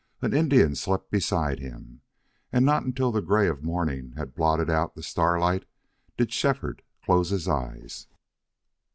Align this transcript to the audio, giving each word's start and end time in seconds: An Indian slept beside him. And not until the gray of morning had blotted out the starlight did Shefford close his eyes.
An 0.19 0.33
Indian 0.33 0.73
slept 0.73 1.11
beside 1.11 1.59
him. 1.59 2.01
And 2.51 2.65
not 2.65 2.81
until 2.81 3.11
the 3.11 3.21
gray 3.21 3.47
of 3.47 3.61
morning 3.61 4.13
had 4.17 4.33
blotted 4.33 4.67
out 4.67 4.95
the 4.95 5.03
starlight 5.03 5.65
did 6.17 6.33
Shefford 6.33 6.81
close 7.05 7.29
his 7.29 7.47
eyes. 7.47 8.07